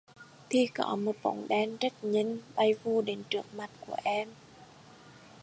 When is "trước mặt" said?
3.29-3.69